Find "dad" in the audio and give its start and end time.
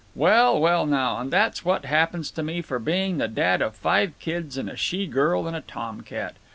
3.27-3.61